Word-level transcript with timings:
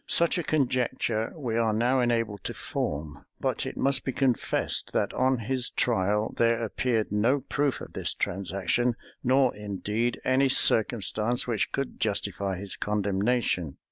Such 0.07 0.39
a 0.39 0.43
conjecture 0.43 1.31
we 1.37 1.57
are 1.57 1.71
now 1.73 1.99
enabled 1.99 2.43
to 2.45 2.55
form; 2.55 3.23
but 3.39 3.67
it 3.67 3.77
must 3.77 4.03
be 4.03 4.11
confessed, 4.11 4.93
that 4.93 5.13
on 5.13 5.37
his 5.37 5.69
trial 5.69 6.33
there 6.37 6.63
appeared 6.63 7.11
no 7.11 7.39
proof 7.41 7.81
of 7.81 7.93
this 7.93 8.15
transaction, 8.15 8.95
nor 9.23 9.55
indeed 9.55 10.19
any 10.25 10.49
circumstance 10.49 11.45
which 11.45 11.71
could 11.71 11.99
justify 11.99 12.57
his 12.57 12.77
condemnation. 12.77 13.77